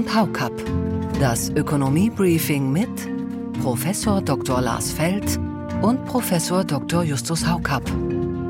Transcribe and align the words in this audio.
und 0.00 0.14
Haukapp. 0.14 0.52
Das 1.20 1.50
Ökonomie-Briefing 1.50 2.72
mit 2.72 2.88
Professor 3.62 4.22
Dr. 4.22 4.62
Lars 4.62 4.92
Feld 4.92 5.38
und 5.82 6.06
Professor 6.06 6.64
Dr. 6.64 7.02
Justus 7.02 7.46
Haukapp. 7.46 7.82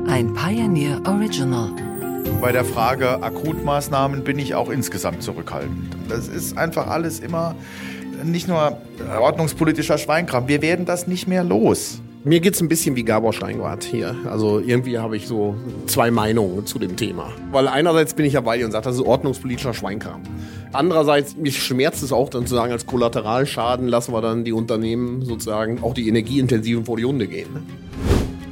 Ein 0.07 0.33
Pioneer 0.33 1.01
Original. 1.05 1.71
Bei 2.39 2.53
der 2.53 2.63
Frage 2.63 3.21
Akutmaßnahmen 3.21 4.23
bin 4.23 4.39
ich 4.39 4.55
auch 4.55 4.69
insgesamt 4.69 5.23
zurückhaltend. 5.23 5.93
Das 6.07 6.29
ist 6.29 6.57
einfach 6.57 6.87
alles 6.87 7.19
immer 7.19 7.55
nicht 8.23 8.47
nur 8.47 8.77
ordnungspolitischer 9.19 9.97
Schweinkram. 9.97 10.47
Wir 10.47 10.61
werden 10.61 10.85
das 10.85 11.05
nicht 11.05 11.27
mehr 11.27 11.43
los. 11.43 11.99
Mir 12.23 12.39
geht 12.39 12.53
es 12.53 12.61
ein 12.61 12.69
bisschen 12.69 12.95
wie 12.95 13.03
Gabor 13.03 13.33
Steingart 13.33 13.83
hier. 13.83 14.15
Also 14.29 14.59
irgendwie 14.59 14.99
habe 14.99 15.17
ich 15.17 15.27
so 15.27 15.55
zwei 15.87 16.11
Meinungen 16.11 16.67
zu 16.67 16.77
dem 16.77 16.95
Thema. 16.95 17.33
Weil 17.51 17.67
einerseits 17.67 18.13
bin 18.13 18.25
ich 18.25 18.33
ja 18.33 18.41
bei 18.41 18.57
dir 18.57 18.65
und 18.65 18.71
sage, 18.71 18.85
das 18.85 18.95
ist 18.95 19.01
ordnungspolitischer 19.01 19.73
Schweinkram. 19.73 20.21
Andererseits, 20.73 21.35
mich 21.35 21.61
schmerzt 21.61 22.01
es 22.01 22.13
auch 22.13 22.29
dann 22.29 22.47
zu 22.47 22.55
sagen, 22.55 22.71
als 22.71 22.85
Kollateralschaden 22.85 23.87
lassen 23.87 24.13
wir 24.13 24.21
dann 24.21 24.45
die 24.45 24.53
Unternehmen 24.53 25.25
sozusagen, 25.25 25.83
auch 25.83 25.93
die 25.93 26.07
energieintensiven 26.07 26.85
vor 26.85 26.95
die 26.97 27.05
Hunde 27.05 27.27
gehen. 27.27 27.51
Ne? 27.53 27.61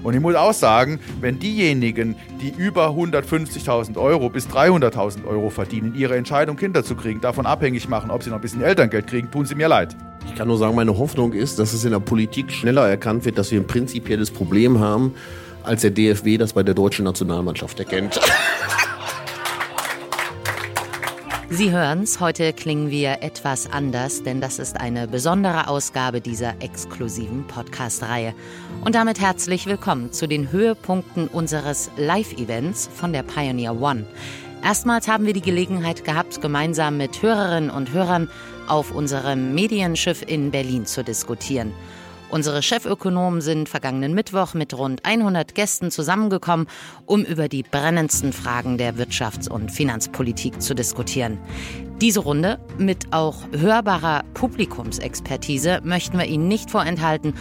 Und 0.04 0.14
ich 0.14 0.22
muss 0.22 0.36
auch 0.36 0.54
sagen, 0.54 1.00
wenn 1.20 1.40
diejenigen, 1.40 2.16
die 2.42 2.54
über 2.58 2.90
150.000 2.90 3.98
Euro 3.98 4.30
bis 4.30 4.48
300.000 4.48 5.26
Euro 5.26 5.50
verdienen, 5.50 5.94
ihre 5.96 6.16
Entscheidung, 6.16 6.56
Kinder 6.56 6.84
zu 6.84 6.96
kriegen, 6.96 7.22
davon 7.22 7.46
abhängig 7.46 7.90
machen, 7.90 8.10
ob 8.10 8.24
sie 8.24 8.30
noch 8.30 8.38
ein 8.38 8.42
bisschen 8.42 8.62
Elterngeld 8.62 9.08
kriegen, 9.08 9.30
tun 9.30 9.46
sie 9.46 9.56
mir 9.56 9.68
leid. 9.68 9.96
Ich 10.26 10.36
kann 10.36 10.48
nur 10.48 10.58
sagen, 10.58 10.76
meine 10.76 10.98
Hoffnung 10.98 11.34
ist, 11.34 11.60
dass 11.60 11.74
es 11.74 11.84
in 11.84 11.92
der 11.92 12.00
Politik 12.00 12.52
schneller 12.52 12.88
erkannt 12.88 13.26
wird, 13.26 13.38
dass 13.38 13.52
wir 13.52 13.60
ein 13.60 13.68
prinzipielles 13.68 14.32
Problem 14.32 14.80
haben, 14.80 15.14
als 15.64 15.82
der 15.82 15.92
DFB 15.92 16.38
das 16.38 16.54
bei 16.54 16.64
der 16.64 16.76
deutschen 16.76 17.04
Nationalmannschaft 17.04 17.80
erkennt. 17.80 18.20
Sie 21.52 21.72
hören's, 21.72 22.20
heute 22.20 22.54
klingen 22.54 22.92
wir 22.92 23.24
etwas 23.24 23.72
anders, 23.72 24.22
denn 24.22 24.40
das 24.40 24.60
ist 24.60 24.80
eine 24.80 25.08
besondere 25.08 25.68
Ausgabe 25.68 26.22
dieser 26.22 26.62
exklusiven 26.62 27.48
Podcast-Reihe. 27.48 28.36
Und 28.86 28.94
damit 28.94 29.20
herzlich 29.20 29.66
willkommen 29.66 30.12
zu 30.12 30.28
den 30.28 30.52
Höhepunkten 30.52 31.28
unseres 31.28 31.90
Live-Events 31.98 32.88
von 32.94 33.14
der 33.14 33.24
Pioneer 33.24 33.82
One. 33.82 34.06
Erstmals 34.64 35.08
haben 35.08 35.26
wir 35.26 35.34
die 35.34 35.42
Gelegenheit 35.42 36.06
gehabt, 36.06 36.40
gemeinsam 36.40 36.98
mit 36.98 37.24
Hörerinnen 37.24 37.72
und 37.72 37.94
Hörern 37.94 38.30
auf 38.68 38.94
unserem 38.94 39.56
Medienschiff 39.56 40.22
in 40.22 40.52
Berlin 40.52 40.86
zu 40.86 41.04
diskutieren. 41.04 41.74
Unsere 42.32 42.62
Chefökonomen 42.62 43.42
sind 43.42 43.70
vergangenen 43.70 44.14
Mittwoch 44.14 44.54
mit 44.54 44.78
rund 44.78 45.04
100 45.04 45.56
Gästen 45.56 45.90
zusammengekommen, 45.90 46.68
um 47.08 47.24
über 47.24 47.48
die 47.48 47.64
brennendsten 47.64 48.34
Fragen 48.34 48.78
der 48.78 48.96
Wirtschafts- 48.96 49.50
und 49.50 49.72
Finanzpolitik 49.72 50.62
zu 50.62 50.76
diskutieren. 50.76 51.40
Diese 52.02 52.20
Runde 52.20 52.60
mit 52.78 53.12
auch 53.12 53.36
hörbarer 53.52 54.24
Publikumsexpertise 54.36 55.82
möchten 55.84 56.20
wir 56.20 56.26
Ihnen 56.26 56.48
nicht 56.48 56.70
vorenthalten 56.70 57.34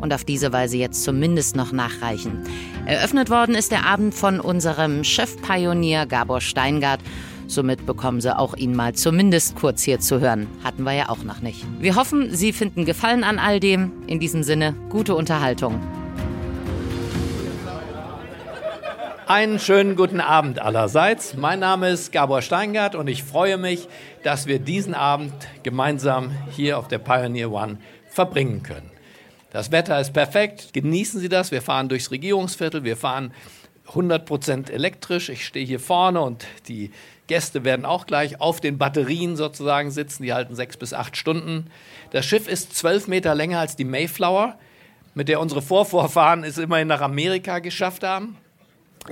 und 0.00 0.12
auf 0.12 0.24
diese 0.24 0.52
Weise 0.52 0.76
jetzt 0.76 1.04
zumindest 1.04 1.54
noch 1.54 1.70
nachreichen. 1.70 2.42
Eröffnet 2.84 3.30
worden 3.30 3.54
ist 3.54 3.70
der 3.70 3.86
Abend 3.86 4.12
von 4.12 4.40
unserem 4.40 5.04
Chefpionier 5.04 6.04
Gabor 6.06 6.40
Steingart 6.40 7.00
Somit 7.46 7.86
bekommen 7.86 8.20
Sie 8.20 8.36
auch 8.36 8.54
ihn 8.56 8.74
mal 8.74 8.94
zumindest 8.94 9.56
kurz 9.56 9.82
hier 9.82 10.00
zu 10.00 10.20
hören. 10.20 10.46
Hatten 10.64 10.84
wir 10.84 10.92
ja 10.92 11.08
auch 11.08 11.22
noch 11.24 11.40
nicht. 11.40 11.64
Wir 11.80 11.96
hoffen, 11.96 12.34
Sie 12.34 12.52
finden 12.52 12.84
Gefallen 12.84 13.24
an 13.24 13.38
all 13.38 13.60
dem. 13.60 13.92
In 14.06 14.20
diesem 14.20 14.42
Sinne, 14.42 14.74
gute 14.88 15.14
Unterhaltung. 15.14 15.80
Einen 19.26 19.58
schönen 19.58 19.96
guten 19.96 20.20
Abend 20.20 20.60
allerseits. 20.60 21.36
Mein 21.36 21.60
Name 21.60 21.88
ist 21.88 22.12
Gabor 22.12 22.42
Steingart 22.42 22.94
und 22.94 23.08
ich 23.08 23.22
freue 23.22 23.56
mich, 23.56 23.88
dass 24.24 24.46
wir 24.46 24.58
diesen 24.58 24.94
Abend 24.94 25.32
gemeinsam 25.62 26.32
hier 26.50 26.78
auf 26.78 26.86
der 26.88 26.98
Pioneer 26.98 27.50
One 27.50 27.78
verbringen 28.08 28.62
können. 28.62 28.90
Das 29.50 29.70
Wetter 29.70 30.00
ist 30.00 30.12
perfekt. 30.12 30.72
Genießen 30.72 31.20
Sie 31.20 31.28
das. 31.28 31.50
Wir 31.50 31.62
fahren 31.62 31.88
durchs 31.88 32.10
Regierungsviertel. 32.10 32.84
Wir 32.84 32.96
fahren 32.96 33.32
100% 33.88 34.70
elektrisch. 34.70 35.28
Ich 35.28 35.46
stehe 35.46 35.66
hier 35.66 35.80
vorne 35.80 36.20
und 36.20 36.44
die 36.68 36.90
Gäste 37.32 37.64
werden 37.64 37.86
auch 37.86 38.04
gleich 38.04 38.42
auf 38.42 38.60
den 38.60 38.76
Batterien 38.76 39.36
sozusagen 39.36 39.90
sitzen. 39.90 40.22
Die 40.22 40.34
halten 40.34 40.54
sechs 40.54 40.76
bis 40.76 40.92
acht 40.92 41.16
Stunden. 41.16 41.70
Das 42.10 42.26
Schiff 42.26 42.46
ist 42.46 42.76
zwölf 42.76 43.08
Meter 43.08 43.34
länger 43.34 43.58
als 43.58 43.74
die 43.74 43.86
Mayflower, 43.86 44.58
mit 45.14 45.28
der 45.28 45.40
unsere 45.40 45.62
Vorvorfahren 45.62 46.44
es 46.44 46.58
immerhin 46.58 46.88
nach 46.88 47.00
Amerika 47.00 47.60
geschafft 47.60 48.04
haben. 48.04 48.36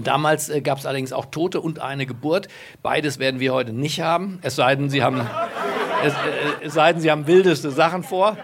Damals 0.04 0.50
äh, 0.50 0.60
gab 0.60 0.76
es 0.76 0.84
allerdings 0.84 1.14
auch 1.14 1.24
Tote 1.30 1.62
und 1.62 1.78
eine 1.78 2.04
Geburt. 2.04 2.48
Beides 2.82 3.18
werden 3.18 3.40
wir 3.40 3.54
heute 3.54 3.72
nicht 3.72 4.02
haben, 4.02 4.38
es 4.42 4.54
sei 4.54 4.76
denn, 4.76 4.90
Sie 4.90 5.02
haben, 5.02 5.26
es, 6.04 6.12
äh, 6.12 6.66
es 6.66 6.74
sei 6.74 6.92
denn, 6.92 7.00
Sie 7.00 7.10
haben 7.10 7.26
wildeste 7.26 7.70
Sachen 7.70 8.02
vor. 8.02 8.36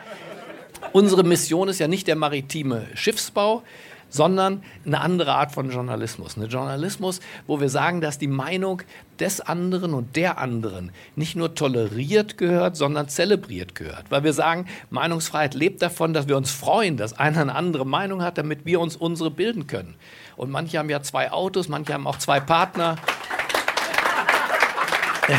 Unsere 0.93 1.23
Mission 1.23 1.69
ist 1.69 1.81
ja 1.81 1.87
nicht 1.87 2.07
der 2.07 2.17
maritime 2.17 2.87
Schiffsbau, 2.95 3.63
sondern 4.09 4.63
eine 4.85 5.01
andere 5.01 5.35
Art 5.35 5.53
von 5.53 5.71
Journalismus. 5.71 6.37
Eine 6.37 6.47
Journalismus, 6.47 7.21
wo 7.47 7.61
wir 7.61 7.69
sagen, 7.69 8.01
dass 8.01 8.19
die 8.19 8.27
Meinung 8.29 8.83
des 9.19 9.41
anderen 9.41 9.95
und 9.95 10.17
der 10.17 10.39
anderen 10.39 10.91
nicht 11.15 11.37
nur 11.37 11.55
toleriert 11.55 12.39
gehört, 12.39 12.77
sondern 12.77 13.09
zelebriert 13.09 13.75
gehört. 13.75 14.05
Weil 14.11 14.25
wir 14.25 14.33
sagen, 14.33 14.67
Meinungsfreiheit 14.91 15.55
lebt 15.55 15.83
davon, 15.83 16.13
dass 16.13 16.29
wir 16.29 16.37
uns 16.37 16.51
freuen, 16.51 16.97
dass 16.97 17.19
einer 17.19 17.41
eine 17.41 17.55
andere 17.55 17.87
Meinung 17.87 18.23
hat, 18.23 18.39
damit 18.39 18.65
wir 18.65 18.81
uns 18.81 18.97
unsere 18.97 19.31
bilden 19.31 19.67
können. 19.67 19.95
Und 20.37 20.51
manche 20.51 20.79
haben 20.79 20.91
ja 20.91 21.03
zwei 21.03 21.33
Autos, 21.33 21.69
manche 21.69 21.95
haben 21.95 22.07
auch 22.07 22.19
zwei 22.19 22.41
Partner. 22.41 22.97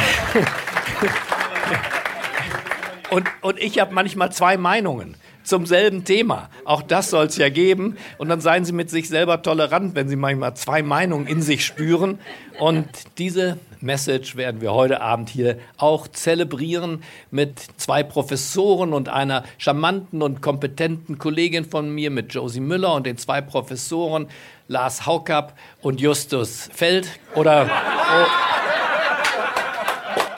und, 3.12 3.28
und 3.42 3.60
ich 3.60 3.80
habe 3.80 3.94
manchmal 3.94 4.32
zwei 4.32 4.58
Meinungen 4.58 5.16
zum 5.48 5.66
selben 5.66 6.04
Thema. 6.04 6.50
Auch 6.66 6.82
das 6.82 7.10
soll 7.10 7.28
es 7.28 7.38
ja 7.38 7.50
geben. 7.50 7.98
Und 8.18 8.28
dann 8.30 8.42
seien 8.42 8.66
Sie 8.66 8.74
mit 8.74 8.90
sich 8.90 9.08
selber 9.08 9.42
tolerant, 9.42 9.96
wenn 9.96 10.10
Sie 10.10 10.18
manchmal 10.18 10.56
zwei 10.56 10.84
Meinungen 10.84 11.26
in 11.26 11.42
sich 11.42 11.66
spüren. 11.66 12.20
Und 12.60 12.88
diese 13.18 13.58
Message 13.80 14.36
werden 14.36 14.60
wir 14.60 14.74
heute 14.74 15.02
Abend 15.02 15.30
hier 15.30 15.58
auch 15.78 16.08
zelebrieren 16.08 17.04
mit 17.32 17.60
zwei 17.78 18.04
Professoren 18.04 18.92
und 18.94 19.08
einer 19.08 19.44
charmanten 19.58 20.22
und 20.22 20.42
kompetenten 20.42 21.18
Kollegin 21.18 21.64
von 21.64 21.90
mir, 21.90 22.12
mit 22.12 22.34
Josie 22.34 22.60
Müller 22.60 22.94
und 22.94 23.06
den 23.06 23.18
zwei 23.18 23.42
Professoren 23.42 24.28
Lars 24.68 25.06
Haukapp 25.06 25.54
und 25.82 26.02
Justus 26.02 26.70
Feld. 26.74 27.08
Oder, 27.36 27.70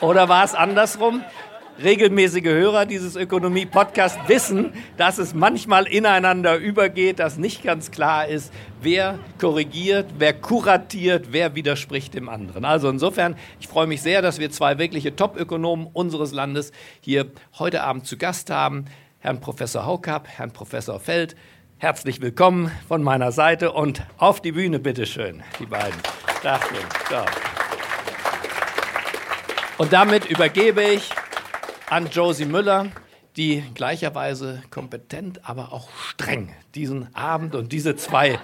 oh, 0.00 0.06
oder 0.06 0.28
war 0.28 0.44
es 0.44 0.54
andersrum? 0.54 1.24
Regelmäßige 1.82 2.44
Hörer 2.44 2.86
dieses 2.86 3.16
Ökonomie-Podcasts 3.16 4.18
wissen, 4.28 4.72
dass 4.96 5.18
es 5.18 5.34
manchmal 5.34 5.86
ineinander 5.86 6.56
übergeht, 6.56 7.18
dass 7.18 7.38
nicht 7.38 7.62
ganz 7.62 7.90
klar 7.90 8.26
ist, 8.26 8.52
wer 8.82 9.18
korrigiert, 9.38 10.06
wer 10.18 10.34
kuratiert, 10.34 11.28
wer 11.30 11.54
widerspricht 11.54 12.14
dem 12.14 12.28
anderen. 12.28 12.64
Also 12.64 12.88
insofern, 12.88 13.36
ich 13.60 13.68
freue 13.68 13.86
mich 13.86 14.02
sehr, 14.02 14.22
dass 14.22 14.38
wir 14.38 14.50
zwei 14.50 14.78
wirkliche 14.78 15.16
Top-Ökonomen 15.16 15.86
unseres 15.92 16.32
Landes 16.32 16.72
hier 17.00 17.30
heute 17.58 17.82
Abend 17.82 18.06
zu 18.06 18.16
Gast 18.16 18.50
haben. 18.50 18.84
Herrn 19.18 19.40
Professor 19.40 19.86
Haukapp, 19.86 20.28
Herrn 20.28 20.52
Professor 20.52 21.00
Feld. 21.00 21.36
Herzlich 21.78 22.20
willkommen 22.20 22.70
von 22.88 23.02
meiner 23.02 23.32
Seite 23.32 23.72
und 23.72 24.02
auf 24.18 24.42
die 24.42 24.52
Bühne, 24.52 24.78
bitteschön, 24.78 25.42
die 25.58 25.66
beiden. 25.66 25.98
Danke. 26.42 26.74
So. 27.08 27.16
Und 29.78 29.94
damit 29.94 30.26
übergebe 30.26 30.82
ich 30.82 31.08
an 31.90 32.08
Josie 32.08 32.44
Müller, 32.44 32.86
die 33.36 33.64
gleicherweise 33.74 34.62
kompetent, 34.70 35.40
aber 35.48 35.72
auch 35.72 35.88
streng 35.90 36.54
diesen 36.74 37.14
Abend 37.16 37.54
und 37.56 37.72
diese 37.72 37.96
zwei 37.96 38.38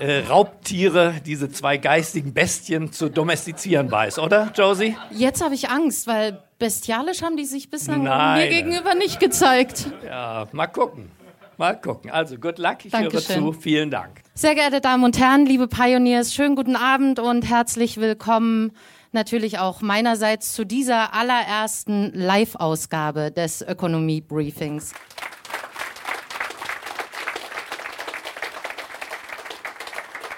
äh, 0.00 0.20
Raubtiere, 0.28 1.14
diese 1.24 1.48
zwei 1.48 1.76
geistigen 1.76 2.34
Bestien 2.34 2.92
zu 2.92 3.08
domestizieren 3.08 3.90
weiß, 3.90 4.18
oder, 4.18 4.50
Josie? 4.54 4.96
Jetzt 5.10 5.42
habe 5.42 5.54
ich 5.54 5.70
Angst, 5.70 6.08
weil 6.08 6.42
bestialisch 6.58 7.22
haben 7.22 7.36
die 7.36 7.44
sich 7.44 7.70
bislang 7.70 8.02
Nein. 8.02 8.40
mir 8.40 8.48
gegenüber 8.48 8.94
nicht 8.96 9.20
gezeigt. 9.20 9.86
Ja, 10.04 10.48
mal 10.52 10.66
gucken. 10.66 11.10
Mal 11.56 11.80
gucken. 11.80 12.10
Also, 12.10 12.36
good 12.36 12.58
luck. 12.58 12.84
Ich 12.84 12.92
Dankeschön. 12.92 13.42
höre 13.42 13.52
zu. 13.52 13.60
Vielen 13.60 13.90
Dank. 13.90 14.22
Sehr 14.34 14.54
geehrte 14.54 14.80
Damen 14.80 15.02
und 15.02 15.18
Herren, 15.18 15.46
liebe 15.46 15.66
Pioneers, 15.66 16.32
schönen 16.32 16.54
guten 16.54 16.76
Abend 16.76 17.18
und 17.18 17.48
herzlich 17.48 17.96
willkommen 17.96 18.72
natürlich 19.12 19.58
auch 19.58 19.80
meinerseits 19.80 20.52
zu 20.52 20.64
dieser 20.64 21.14
allerersten 21.14 22.12
Live-Ausgabe 22.12 23.30
des 23.30 23.62
Ökonomie-Briefings. 23.62 24.92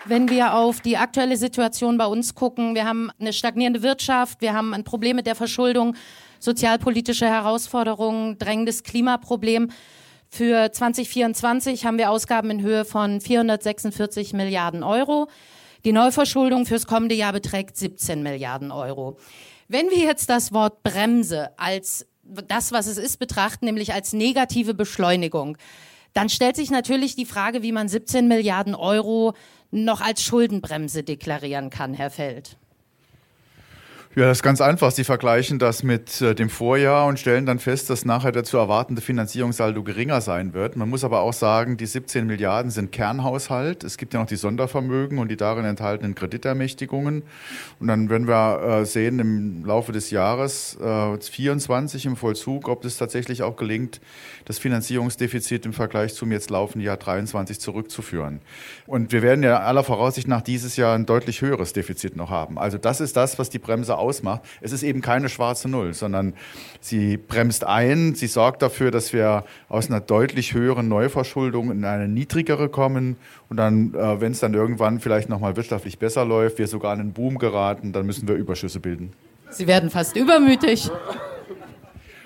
Wenn 0.07 0.29
wir 0.29 0.55
auf 0.55 0.81
die 0.81 0.97
aktuelle 0.97 1.37
Situation 1.37 1.97
bei 1.97 2.07
uns 2.07 2.35
gucken, 2.35 2.75
wir 2.75 2.85
haben 2.85 3.11
eine 3.21 3.33
stagnierende 3.33 3.83
Wirtschaft, 3.83 4.41
wir 4.41 4.55
haben 4.55 4.75
ein 4.75 4.83
Problem 4.83 5.15
mit 5.15 5.27
der 5.27 5.37
Verschuldung, 5.37 5.95
sozialpolitische 6.41 7.27
Herausforderungen, 7.27 8.39
drängendes 8.39 8.83
Klimaproblem. 8.83 9.71
Für 10.29 10.73
2024 10.73 11.87
haben 11.87 11.99
wir 11.99 12.11
Ausgaben 12.11 12.51
in 12.51 12.63
Höhe 12.63 12.85
von 12.85 13.21
446 13.21 14.33
Milliarden 14.33 14.83
Euro. 14.83 15.29
Die 15.85 15.93
Neuverschuldung 15.93 16.67
fürs 16.67 16.87
kommende 16.87 17.15
Jahr 17.15 17.33
beträgt 17.33 17.77
17 17.77 18.23
Milliarden 18.23 18.71
Euro. 18.71 19.17
Wenn 19.69 19.89
wir 19.89 19.99
jetzt 19.99 20.29
das 20.29 20.53
Wort 20.53 20.83
Bremse 20.83 21.51
als 21.59 22.07
das, 22.23 22.71
was 22.71 22.87
es 22.87 22.99
ist, 22.99 23.19
betrachten, 23.19 23.65
nämlich 23.65 23.93
als 23.95 24.13
negative 24.13 24.75
Beschleunigung, 24.75 25.57
dann 26.13 26.29
stellt 26.29 26.57
sich 26.57 26.71
natürlich 26.71 27.17
die 27.17 27.25
Frage, 27.25 27.63
wie 27.63 27.73
man 27.73 27.89
17 27.89 28.29
Milliarden 28.29 28.75
Euro 28.75 29.35
noch 29.71 30.01
als 30.01 30.23
Schuldenbremse 30.23 31.03
deklarieren 31.03 31.71
kann, 31.71 31.95
Herr 31.95 32.11
Feld. 32.11 32.57
Ja, 34.17 34.25
das 34.25 34.39
ist 34.39 34.43
ganz 34.43 34.61
einfach. 34.61 34.91
Sie 34.91 35.05
vergleichen 35.05 35.61
das 35.61 35.85
mit 35.85 36.21
äh, 36.21 36.35
dem 36.35 36.51
Vorjahr 36.51 37.07
und 37.07 37.21
stellen 37.21 37.47
dann 37.47 37.61
fest, 37.61 37.91
dass 37.91 38.05
nachher 38.05 38.33
der 38.33 38.43
zu 38.43 38.57
erwartende 38.57 39.01
Finanzierungssaldo 39.01 39.85
geringer 39.85 40.21
sein 40.21 40.53
wird. 40.53 40.75
Man 40.75 40.89
muss 40.89 41.05
aber 41.05 41.21
auch 41.21 41.33
sagen, 41.33 41.77
die 41.77 41.87
17 41.87 42.27
Milliarden 42.27 42.73
sind 42.73 42.91
Kernhaushalt. 42.91 43.85
Es 43.85 43.99
gibt 43.99 44.13
ja 44.13 44.19
noch 44.19 44.27
die 44.27 44.35
Sondervermögen 44.35 45.19
und 45.19 45.29
die 45.29 45.37
darin 45.37 45.65
enthaltenen 45.65 46.17
Kreditermächtigungen. 46.17 47.23
Und 47.79 47.87
dann 47.87 48.11
werden 48.11 48.27
wir 48.27 48.81
äh, 48.81 48.85
sehen 48.85 49.21
im 49.21 49.65
Laufe 49.65 49.93
des 49.93 50.11
Jahres 50.11 50.77
äh, 50.81 51.17
24 51.17 52.07
im 52.07 52.17
Vollzug, 52.17 52.67
ob 52.67 52.85
es 52.85 52.97
tatsächlich 52.97 53.45
auch 53.45 53.55
gelingt, 53.55 54.01
das 54.45 54.59
Finanzierungsdefizit 54.59 55.65
im 55.67 55.73
Vergleich 55.73 56.15
zum 56.15 56.33
jetzt 56.33 56.51
laufenden 56.51 56.85
Jahr 56.85 56.97
23 56.97 57.61
zurückzuführen. 57.61 58.41
Und 58.89 59.13
wir 59.13 59.23
werden 59.23 59.45
ja 59.45 59.61
aller 59.61 59.85
Voraussicht 59.85 60.27
nach 60.27 60.43
dieses 60.43 60.75
Jahr 60.75 60.97
ein 60.97 61.07
deutlich 61.07 61.43
höheres 61.43 61.73
Defizit 61.73 62.17
noch 62.17 62.31
haben. 62.31 62.59
Also 62.59 62.77
das 62.77 63.01
ist 63.01 63.17
das, 63.17 63.39
was 63.39 63.51
die 63.51 63.61
Bremse 63.61 64.00
ausmacht. 64.01 64.43
Es 64.61 64.73
ist 64.73 64.83
eben 64.83 65.01
keine 65.01 65.29
schwarze 65.29 65.69
Null, 65.69 65.95
sondern 65.95 66.35
sie 66.81 67.17
bremst 67.17 67.65
ein, 67.65 68.15
sie 68.15 68.27
sorgt 68.27 68.63
dafür, 68.63 68.91
dass 68.91 69.13
wir 69.13 69.45
aus 69.69 69.89
einer 69.89 70.01
deutlich 70.01 70.55
höheren 70.55 70.89
Neuverschuldung 70.89 71.71
in 71.71 71.85
eine 71.85 72.09
niedrigere 72.09 72.69
kommen 72.69 73.17
und 73.49 73.57
dann, 73.57 73.95
äh, 73.95 74.21
wenn 74.21 74.33
es 74.33 74.41
dann 74.41 74.55
irgendwann 74.55 75.01
vielleicht 75.01 75.29
nochmal 75.29 75.57
wirtschaftlich 75.57 75.99
besser 75.99 76.25
läuft, 76.25 76.59
wir 76.59 76.67
sogar 76.67 76.95
in 76.95 77.01
einen 77.01 77.13
Boom 77.13 77.39
geraten, 77.39 77.93
dann 77.93 78.07
müssen 78.07 78.27
wir 78.27 78.35
Überschüsse 78.35 78.81
bilden. 78.81 79.13
Sie 79.51 79.67
werden 79.67 79.91
fast 79.91 80.17
übermütig. 80.17 80.91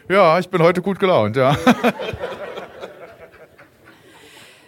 Ja, 0.09 0.39
ich 0.39 0.49
bin 0.49 0.63
heute 0.63 0.83
gut 0.83 0.99
gelaunt, 0.99 1.37
ja. 1.37 1.57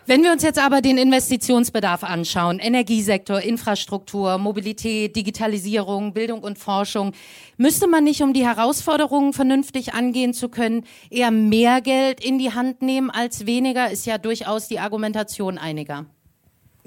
Wenn 0.09 0.23
wir 0.23 0.31
uns 0.31 0.45
jetzt 0.45 0.61
aber 0.61 0.83
den 0.83 0.99
Investitionsbedarf 0.99 2.05
anschauen, 2.05 2.61
Energiesektor, 2.61 3.41
Infrastruktur, 3.41 4.39
Mobilität, 4.39 5.17
Digitalisierung, 5.17 6.13
Bildung 6.13 6.45
und 6.45 6.61
Forschung, 6.61 7.11
müsste 7.57 7.89
man 7.89 8.05
nicht, 8.05 8.23
um 8.23 8.33
die 8.33 8.47
Herausforderungen 8.47 9.33
vernünftig 9.33 9.95
angehen 9.95 10.33
zu 10.33 10.49
können, 10.49 10.85
eher 11.11 11.33
mehr 11.33 11.81
Geld 11.81 12.25
in 12.25 12.39
die 12.39 12.53
Hand 12.53 12.83
nehmen 12.83 13.11
als 13.11 13.47
weniger, 13.47 13.91
ist 13.91 14.07
ja 14.07 14.17
durchaus 14.17 14.69
die 14.69 14.79
Argumentation 14.79 15.59
einiger. 15.59 16.07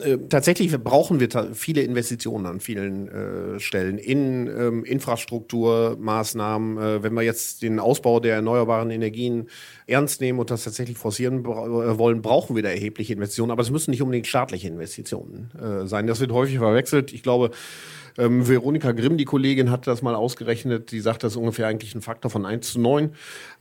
Äh, 0.01 0.17
tatsächlich 0.29 0.71
brauchen 0.83 1.19
wir 1.19 1.29
viele 1.53 1.81
Investitionen 1.81 2.45
an 2.45 2.59
vielen 2.59 3.07
äh, 3.07 3.59
Stellen 3.59 3.97
in 3.97 4.47
ähm, 4.47 4.83
Infrastrukturmaßnahmen. 4.83 6.77
Äh, 6.77 7.03
wenn 7.03 7.13
wir 7.13 7.21
jetzt 7.21 7.61
den 7.61 7.79
Ausbau 7.79 8.19
der 8.19 8.35
erneuerbaren 8.35 8.91
Energien 8.91 9.49
ernst 9.87 10.21
nehmen 10.21 10.39
und 10.39 10.51
das 10.51 10.63
tatsächlich 10.63 10.97
forcieren 10.97 11.39
äh, 11.39 11.97
wollen, 11.97 12.21
brauchen 12.21 12.55
wir 12.55 12.63
da 12.63 12.69
erhebliche 12.69 13.13
Investitionen. 13.13 13.51
Aber 13.51 13.61
es 13.61 13.71
müssen 13.71 13.91
nicht 13.91 14.01
unbedingt 14.01 14.27
staatliche 14.27 14.67
Investitionen 14.67 15.51
äh, 15.59 15.87
sein. 15.87 16.07
Das 16.07 16.19
wird 16.19 16.31
häufig 16.31 16.57
verwechselt. 16.57 17.13
Ich 17.13 17.23
glaube, 17.23 17.51
ähm, 18.19 18.47
Veronika 18.47 18.91
Grimm, 18.91 19.17
die 19.17 19.25
Kollegin, 19.25 19.71
hat 19.71 19.87
das 19.87 20.01
mal 20.01 20.15
ausgerechnet. 20.15 20.91
Die 20.91 20.99
sagt, 20.99 21.23
das 21.23 21.33
ist 21.33 21.37
ungefähr 21.37 21.67
eigentlich 21.67 21.95
ein 21.95 22.01
Faktor 22.01 22.29
von 22.29 22.45
1 22.45 22.73
zu 22.73 22.79
9. 22.79 23.11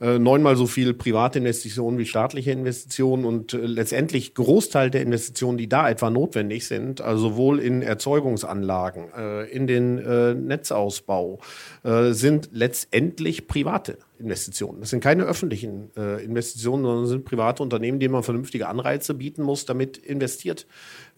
Äh, 0.01 0.19
neunmal 0.19 0.55
so 0.55 0.67
viel 0.67 0.93
private 0.93 1.39
Investitionen 1.39 1.97
wie 1.97 2.05
staatliche 2.05 2.51
Investitionen 2.51 3.25
und 3.25 3.53
äh, 3.53 3.57
letztendlich 3.57 4.33
Großteil 4.33 4.91
der 4.91 5.01
Investitionen, 5.01 5.57
die 5.57 5.69
da 5.69 5.89
etwa 5.89 6.09
notwendig 6.09 6.67
sind, 6.67 7.01
also 7.01 7.29
sowohl 7.29 7.59
in 7.59 7.81
Erzeugungsanlagen, 7.81 9.05
äh, 9.15 9.49
in 9.49 9.67
den 9.67 9.97
äh, 9.99 10.33
Netzausbau, 10.33 11.39
äh, 11.83 12.11
sind 12.11 12.49
letztendlich 12.51 13.47
private. 13.47 13.97
Investitionen. 14.19 14.81
Das 14.81 14.89
sind 14.89 15.01
keine 15.01 15.23
öffentlichen 15.23 15.91
äh, 15.95 16.23
Investitionen, 16.23 16.83
sondern 16.83 17.07
sind 17.07 17.25
private 17.25 17.63
Unternehmen, 17.63 17.99
denen 17.99 18.11
man 18.11 18.23
vernünftige 18.23 18.67
Anreize 18.67 19.13
bieten 19.13 19.43
muss, 19.43 19.65
damit 19.65 19.97
investiert 19.97 20.67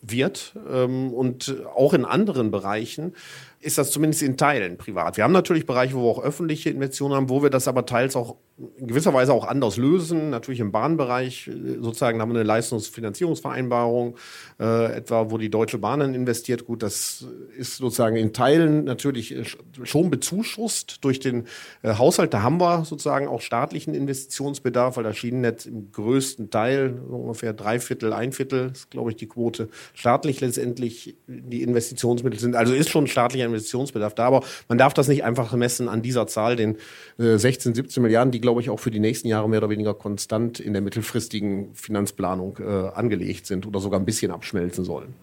wird. 0.02 0.54
Ähm, 0.70 1.14
und 1.14 1.56
auch 1.76 1.94
in 1.94 2.06
anderen 2.06 2.52
Bereichen 2.52 3.14
ist 3.62 3.78
das 3.78 3.92
zumindest 3.92 4.24
in 4.24 4.38
Teilen 4.38 4.78
privat. 4.78 5.18
Wir 5.18 5.24
haben 5.24 5.32
natürlich 5.32 5.66
Bereiche, 5.66 5.94
wo 5.94 6.04
wir 6.04 6.10
auch 6.10 6.24
öffentliche 6.24 6.70
Investitionen 6.70 7.14
haben, 7.14 7.30
wo 7.30 7.44
wir 7.44 7.50
das 7.50 7.68
aber 7.68 7.86
teils 7.86 8.16
auch 8.16 8.38
in 8.78 8.88
gewisser 8.88 9.14
Weise 9.14 9.34
auch 9.34 9.46
anders 9.48 9.78
lösen. 9.78 10.30
Natürlich 10.30 10.60
im 10.60 10.72
Bahnbereich 10.72 11.48
äh, 11.48 11.80
sozusagen 11.80 12.22
haben 12.22 12.30
wir 12.32 12.40
eine 12.40 12.48
Leistungsfinanzierungsvereinbarung, 12.48 14.18
äh, 14.60 14.94
etwa 14.94 15.32
wo 15.32 15.38
die 15.38 15.50
Deutsche 15.50 15.78
Bahn 15.78 16.00
dann 16.00 16.14
investiert. 16.14 16.66
Gut, 16.66 16.84
das 16.84 17.26
ist 17.58 17.78
sozusagen 17.78 18.16
in 18.16 18.34
Teilen 18.34 18.84
natürlich 18.84 19.36
äh, 19.36 19.44
schon 19.84 20.10
bezuschusst 20.10 21.04
durch 21.04 21.20
den 21.20 21.46
äh, 21.82 21.96
Haushalt. 21.96 22.34
Da 22.34 22.42
haben 22.42 22.60
wir 22.60 22.86
sozusagen 22.86 23.28
auch 23.28 23.42
staatlichen 23.42 23.94
Investitionsbedarf, 23.94 24.98
weil 24.98 25.04
das 25.04 25.18
Schienennetz 25.18 25.66
im 25.66 25.92
größten 25.92 26.50
Teil, 26.50 27.00
ungefähr 27.10 27.54
drei 27.54 27.80
Viertel, 27.80 28.14
ein 28.14 28.32
Viertel, 28.32 28.72
ist 28.72 28.92
glaube 28.92 29.12
ich 29.12 29.18
die 29.18 29.28
Quote, 29.28 29.70
staatlich 29.94 30.42
letztendlich 30.42 31.18
die 31.28 31.64
Investitionsmittel 31.64 32.40
sind. 32.40 32.56
Also 32.56 32.74
ist 32.74 32.90
schon 32.90 33.08
staatlicher 33.08 33.51
Investitionsbedarf 33.52 34.16
da, 34.16 34.26
aber 34.26 34.44
man 34.68 34.78
darf 34.78 34.94
das 34.94 35.08
nicht 35.08 35.24
einfach 35.24 35.54
messen 35.54 35.90
an 35.90 36.02
dieser 36.02 36.28
Zahl, 36.28 36.56
den 36.56 36.78
äh, 37.18 37.38
16, 37.38 37.76
17 37.76 38.02
Milliarden, 38.02 38.32
die 38.32 38.42
glaube 38.42 38.62
ich 38.62 38.70
auch 38.70 38.80
für 38.80 38.92
die 38.92 39.00
nächsten 39.00 39.28
Jahre 39.28 39.50
mehr 39.50 39.60
oder 39.60 39.70
weniger 39.70 39.94
konstant 39.94 40.60
in 40.60 40.74
der 40.74 40.82
mittelfristigen 40.82 41.74
Finanzplanung 41.74 42.58
äh, 42.60 42.90
angelegt 42.96 43.46
sind 43.46 43.66
oder 43.66 43.80
sogar 43.80 44.00
ein 44.00 44.06
bisschen 44.06 44.32
abschmelzen 44.32 44.84
sollen. 44.84 45.14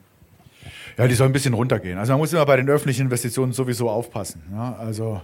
Ja, 0.96 1.06
die 1.06 1.14
sollen 1.14 1.30
ein 1.30 1.32
bisschen 1.32 1.54
runtergehen. 1.54 1.96
Also 1.96 2.12
man 2.12 2.20
muss 2.20 2.32
immer 2.32 2.44
bei 2.44 2.56
den 2.56 2.68
öffentlichen 2.68 3.02
Investitionen 3.02 3.52
sowieso 3.52 3.88
aufpassen. 3.88 4.42
Ja, 4.52 4.76
also 4.80 5.20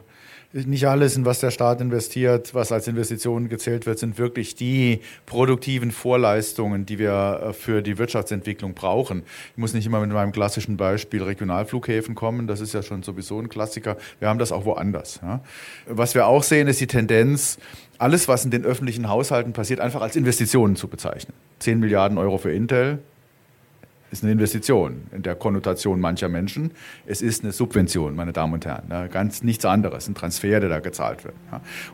nicht 0.54 0.86
alles, 0.86 1.16
in 1.16 1.24
was 1.24 1.40
der 1.40 1.50
Staat 1.50 1.80
investiert, 1.80 2.54
was 2.54 2.70
als 2.70 2.86
Investitionen 2.86 3.48
gezählt 3.48 3.86
wird, 3.86 3.98
sind 3.98 4.18
wirklich 4.18 4.54
die 4.54 5.00
produktiven 5.26 5.90
Vorleistungen, 5.90 6.86
die 6.86 6.98
wir 6.98 7.48
äh, 7.48 7.52
für 7.52 7.82
die 7.82 7.98
Wirtschaftsentwicklung 7.98 8.74
brauchen. 8.74 9.24
Ich 9.52 9.58
muss 9.58 9.74
nicht 9.74 9.86
immer 9.86 10.00
mit 10.00 10.10
meinem 10.10 10.30
klassischen 10.30 10.76
Beispiel 10.76 11.22
Regionalflughäfen 11.22 12.14
kommen, 12.14 12.46
das 12.46 12.60
ist 12.60 12.72
ja 12.72 12.82
schon 12.82 13.02
sowieso 13.02 13.40
ein 13.40 13.48
Klassiker. 13.48 13.96
Wir 14.20 14.28
haben 14.28 14.38
das 14.38 14.52
auch 14.52 14.64
woanders. 14.64 15.20
Was 15.86 16.14
wir 16.14 16.26
auch 16.26 16.42
sehen, 16.42 16.68
ist 16.68 16.80
die 16.80 16.86
Tendenz, 16.86 17.58
alles, 17.98 18.28
was 18.28 18.44
in 18.44 18.50
den 18.50 18.64
öffentlichen 18.64 19.08
Haushalten 19.08 19.52
passiert, 19.52 19.80
einfach 19.80 20.02
als 20.02 20.16
Investitionen 20.16 20.76
zu 20.76 20.88
bezeichnen. 20.88 21.34
10 21.60 21.80
Milliarden 21.80 22.18
Euro 22.18 22.38
für 22.38 22.52
Intel, 22.52 23.00
ist 24.14 24.22
eine 24.22 24.32
Investition 24.32 25.02
in 25.12 25.22
der 25.22 25.34
Konnotation 25.34 26.00
mancher 26.00 26.28
Menschen. 26.28 26.70
Es 27.04 27.20
ist 27.20 27.42
eine 27.42 27.52
Subvention, 27.52 28.14
meine 28.14 28.32
Damen 28.32 28.52
und 28.54 28.64
Herren. 28.64 29.10
Ganz 29.10 29.42
nichts 29.42 29.64
anderes, 29.64 30.08
ein 30.08 30.14
Transfer, 30.14 30.60
der 30.60 30.68
da 30.68 30.78
gezahlt 30.78 31.24
wird. 31.24 31.34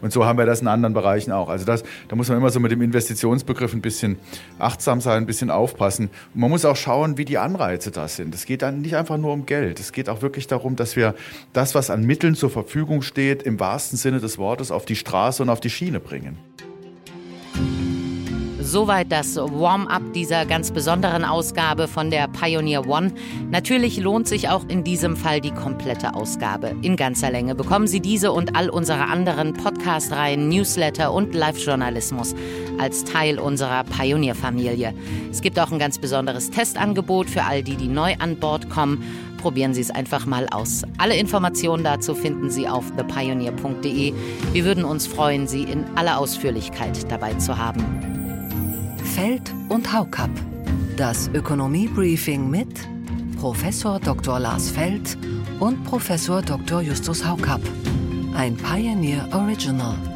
Und 0.03 0.13
so 0.13 0.27
haben 0.27 0.39
wir 0.39 0.45
das 0.45 0.61
in 0.61 0.69
anderen 0.69 0.93
Bereichen 0.93 1.33
auch. 1.33 1.49
Also 1.49 1.65
das, 1.65 1.83
da 2.09 2.17
muss 2.17 2.29
man 2.29 2.37
immer 2.37 2.51
so 2.51 2.61
mit 2.61 2.73
dem 2.73 2.83
Investitionsbegriff 2.83 3.73
ein 3.73 3.81
bisschen 3.81 4.19
achtsam 4.59 5.01
sein, 5.01 5.23
ein 5.23 5.27
bisschen 5.27 5.51
aufpassen. 5.51 6.11
Und 6.35 6.41
man 6.43 6.51
muss 6.51 6.67
auch 6.67 6.77
schauen, 6.77 7.17
wie 7.17 7.25
die 7.25 7.39
Anreize 7.39 7.91
da 7.91 8.07
sind. 8.07 8.35
Es 8.35 8.45
geht 8.45 8.61
dann 8.61 8.83
nicht 8.83 8.97
einfach 8.97 9.17
nur 9.17 9.33
um 9.33 9.47
Geld. 9.47 9.81
Es 9.81 9.93
geht 9.93 10.11
auch 10.11 10.21
wirklich 10.21 10.47
darum, 10.47 10.77
dass 10.77 10.97
wir 10.97 11.15
das, 11.55 11.75
was 11.75 11.89
an 11.89 12.05
Mitteln 12.05 12.35
zur 12.35 12.51
Verfügung 12.51 13.01
steht, 13.01 13.43
im 13.43 13.59
wahrsten 13.59 13.97
Sinne 13.97 14.21
des 14.21 14.37
Wortes 14.37 14.71
auf 14.71 14.85
die 14.85 14.97
Straße 14.97 15.43
und 15.43 15.49
auf 15.49 15.61
die 15.61 15.71
Schiene 15.71 16.01
bringen. 16.01 16.37
Soweit 18.71 19.11
das 19.11 19.35
Warm-up 19.35 20.13
dieser 20.13 20.47
ganz 20.47 20.71
besonderen 20.71 21.25
Ausgabe 21.25 21.89
von 21.89 22.09
der 22.09 22.29
Pioneer 22.29 22.89
One. 22.89 23.13
Natürlich 23.51 23.99
lohnt 23.99 24.29
sich 24.29 24.49
auch 24.49 24.63
in 24.69 24.85
diesem 24.85 25.17
Fall 25.17 25.41
die 25.41 25.51
komplette 25.51 26.15
Ausgabe. 26.15 26.77
In 26.81 26.95
ganzer 26.95 27.33
Länge 27.33 27.57
bekommen 27.57 27.89
Sie 27.89 27.99
diese 27.99 28.31
und 28.31 28.55
all 28.55 28.71
unsere 28.71 29.07
anderen 29.07 29.55
Podcast-Reihen, 29.55 30.49
Newsletter 30.49 31.13
und 31.13 31.35
Live-Journalismus 31.35 32.37
als 32.79 33.03
Teil 33.03 33.41
unserer 33.41 33.83
Pioneer-Familie. 33.83 34.95
Es 35.33 35.43
gibt 35.43 35.59
auch 35.59 35.73
ein 35.73 35.81
ganz 35.81 35.99
besonderes 35.99 36.51
Testangebot 36.51 37.29
für 37.29 37.43
all 37.43 37.65
die, 37.65 37.75
die 37.75 37.89
neu 37.89 38.15
an 38.21 38.37
Bord 38.37 38.71
kommen. 38.71 39.03
Probieren 39.39 39.75
Sie 39.75 39.81
es 39.81 39.91
einfach 39.91 40.27
mal 40.27 40.47
aus. 40.49 40.85
Alle 40.97 41.17
Informationen 41.17 41.83
dazu 41.83 42.15
finden 42.15 42.51
Sie 42.51 42.69
auf 42.69 42.85
thepioneer.de. 42.97 44.15
Wir 44.53 44.65
würden 44.65 44.85
uns 44.85 45.09
freuen, 45.09 45.49
Sie 45.49 45.65
in 45.65 45.87
aller 45.97 46.19
Ausführlichkeit 46.19 47.11
dabei 47.11 47.35
zu 47.35 47.59
haben. 47.59 48.10
Feld 49.11 49.53
und 49.69 49.93
Haukapp. 49.93 50.31
Das 50.97 51.29
Ökonomie-Briefing 51.35 52.49
mit 52.49 52.69
Professor 53.39 53.99
Dr. 53.99 54.39
Lars 54.39 54.71
Feld 54.71 55.19
und 55.59 55.83
Professor 55.85 56.41
Dr. 56.41 56.81
Justus 56.81 57.27
Haukapp. 57.27 57.61
Ein 58.35 58.57
Pioneer 58.57 59.29
Original. 59.33 60.10